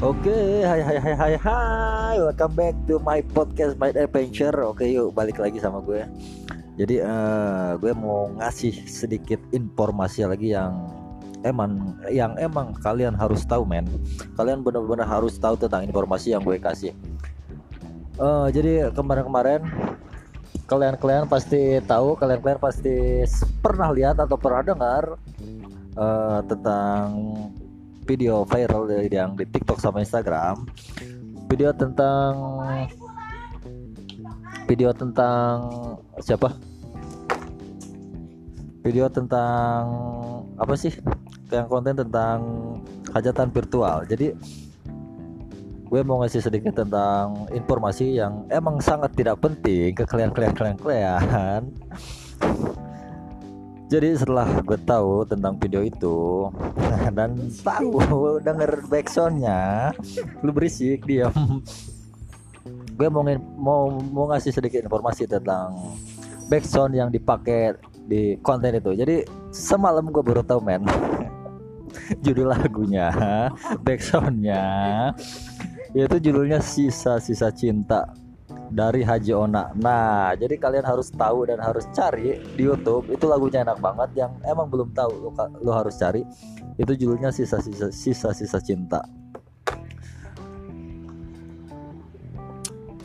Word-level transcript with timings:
Oke, 0.00 0.64
hai 0.64 0.80
hai 0.80 0.96
hai 0.96 1.12
hai 1.12 1.34
hai, 1.36 2.16
welcome 2.16 2.56
back 2.56 2.72
to 2.88 2.96
my 3.04 3.20
podcast 3.36 3.76
My 3.76 3.92
Adventure. 3.92 4.56
Oke, 4.64 4.88
yuk 4.88 5.12
balik 5.12 5.36
lagi 5.36 5.60
sama 5.60 5.84
gue. 5.84 6.08
Jadi 6.80 7.04
uh, 7.04 7.76
gue 7.76 7.92
mau 7.92 8.32
ngasih 8.32 8.88
sedikit 8.88 9.36
informasi 9.52 10.24
lagi 10.24 10.56
yang 10.56 10.72
emang 11.44 12.00
yang 12.08 12.32
emang 12.40 12.72
kalian 12.80 13.12
harus 13.12 13.44
tahu, 13.44 13.68
men. 13.68 13.84
Kalian 14.40 14.64
benar-benar 14.64 15.04
harus 15.04 15.36
tahu 15.36 15.60
tentang 15.60 15.84
informasi 15.84 16.32
yang 16.32 16.40
gue 16.48 16.56
kasih. 16.56 16.96
Uh, 18.16 18.48
jadi 18.48 18.88
kemarin-kemarin 18.96 19.68
kalian-kalian 20.64 21.28
pasti 21.28 21.76
tahu, 21.84 22.16
kalian-kalian 22.16 22.56
pasti 22.56 23.28
pernah 23.60 23.92
lihat 23.92 24.16
atau 24.16 24.40
pernah 24.40 24.64
dengar 24.64 25.20
uh, 25.92 26.40
tentang 26.48 27.04
video 28.04 28.44
viral 28.48 28.88
yang 29.08 29.36
di 29.36 29.44
TikTok 29.48 29.80
sama 29.80 30.00
Instagram. 30.04 30.68
Video 31.50 31.74
tentang 31.74 32.32
video 34.70 34.94
tentang 34.94 35.56
siapa? 36.22 36.54
Video 38.86 39.10
tentang 39.10 39.82
apa 40.56 40.74
sih? 40.78 40.94
Yang 41.50 41.66
konten 41.66 41.94
tentang 41.98 42.38
hajatan 43.10 43.50
virtual. 43.50 44.06
Jadi 44.06 44.32
gue 45.90 46.00
mau 46.06 46.22
ngasih 46.22 46.46
sedikit 46.46 46.78
tentang 46.86 47.50
informasi 47.50 48.14
yang 48.14 48.46
emang 48.46 48.78
sangat 48.78 49.10
tidak 49.18 49.42
penting 49.42 49.90
ke 49.90 50.06
kalian-kalian 50.06 50.54
kalian-kalian. 50.54 51.66
Jadi 53.90 54.14
setelah 54.14 54.46
gue 54.62 54.78
tahu 54.86 55.26
tentang 55.26 55.58
video 55.58 55.82
itu 55.82 56.46
dan 57.12 57.36
tahu 57.60 57.98
denger 58.40 58.86
backsoundnya 58.88 59.92
lu 60.40 60.50
berisik 60.54 61.04
diam. 61.04 61.32
Gue 62.94 63.08
mau 63.08 63.24
mau 63.56 63.80
mau 63.98 64.24
ngasih 64.30 64.52
sedikit 64.52 64.84
informasi 64.84 65.24
tentang 65.24 65.96
backsound 66.52 66.92
yang 66.94 67.08
dipakai 67.08 67.76
di 68.06 68.36
konten 68.42 68.76
itu. 68.76 68.92
Jadi 68.94 69.24
semalam 69.50 70.06
gue 70.08 70.22
baru 70.22 70.42
tahu 70.42 70.60
men 70.62 70.84
judul 72.24 72.50
lagunya 72.50 73.10
backsoundnya 73.82 74.62
yaitu 75.90 76.30
judulnya 76.30 76.62
sisa-sisa 76.62 77.50
cinta 77.50 78.06
dari 78.70 79.02
Haji 79.02 79.34
Ona. 79.34 79.74
Nah, 79.74 80.32
jadi 80.38 80.54
kalian 80.54 80.86
harus 80.86 81.10
tahu 81.10 81.50
dan 81.50 81.58
harus 81.58 81.84
cari 81.90 82.38
di 82.54 82.62
YouTube. 82.62 83.10
Itu 83.10 83.26
lagunya 83.26 83.66
enak 83.66 83.82
banget 83.82 84.10
yang 84.14 84.32
emang 84.46 84.70
belum 84.70 84.94
tahu 84.94 85.10
lo, 85.26 85.30
lo 85.34 85.72
harus 85.74 85.98
cari. 85.98 86.22
Itu 86.78 86.94
judulnya 86.94 87.34
sisa-sisa 87.34 87.90
sisa-sisa 87.90 88.58
cinta. 88.62 89.02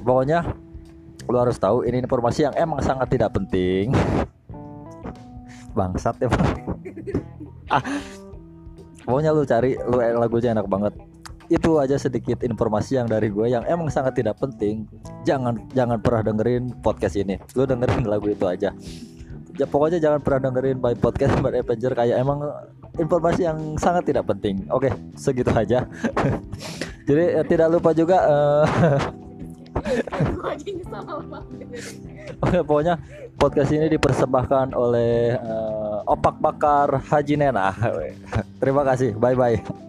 Pokoknya 0.00 0.46
lo 1.28 1.36
harus 1.36 1.58
tahu 1.60 1.84
ini 1.84 2.00
informasi 2.00 2.48
yang 2.48 2.54
emang 2.56 2.80
sangat 2.80 3.10
tidak 3.12 3.34
penting. 3.34 3.92
Bangsat 5.74 6.16
ya, 6.22 6.30
ah. 7.76 7.82
Pokoknya 9.04 9.30
lu 9.32 9.44
cari, 9.44 9.72
lu 9.88 10.00
lagunya 10.00 10.52
enak 10.52 10.68
banget 10.68 10.94
itu 11.48 11.80
aja 11.80 11.96
sedikit 11.96 12.44
informasi 12.44 13.00
yang 13.00 13.08
dari 13.08 13.32
gue 13.32 13.48
yang 13.48 13.64
emang 13.64 13.88
sangat 13.88 14.20
tidak 14.20 14.36
penting 14.36 14.84
jangan 15.24 15.56
jangan 15.72 15.96
pernah 16.00 16.32
dengerin 16.32 16.72
podcast 16.84 17.16
ini 17.16 17.40
lu 17.56 17.64
dengerin 17.64 18.04
lagu 18.04 18.28
itu 18.28 18.44
aja 18.44 18.70
ya, 19.56 19.66
pokoknya 19.66 19.98
jangan 19.98 20.20
pernah 20.20 20.52
dengerin 20.52 20.78
by 20.78 20.94
podcast 20.96 21.40
by 21.40 21.56
Avenger 21.56 21.92
kayak 21.96 22.20
emang 22.20 22.44
informasi 23.00 23.48
yang 23.48 23.58
sangat 23.80 24.12
tidak 24.12 24.28
penting 24.28 24.68
oke 24.68 24.92
segitu 25.16 25.50
aja 25.50 25.88
jadi 27.08 27.40
ya, 27.40 27.42
tidak 27.48 27.68
lupa 27.72 27.96
juga 27.96 28.18
uh, 28.28 28.64
pokoknya 32.68 32.98
podcast 33.38 33.70
ini 33.70 33.86
dipersembahkan 33.94 34.74
oleh 34.74 35.38
uh, 35.38 36.02
Opak 36.10 36.42
Bakar 36.42 36.98
Haji 37.06 37.38
Nena. 37.38 37.70
Terima 38.62 38.82
kasih. 38.82 39.14
Bye 39.14 39.38
bye. 39.38 39.86